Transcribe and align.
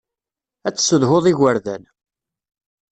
Ad 0.67 0.73
tessedhuḍ 0.75 1.25
igerdan. 1.31 1.83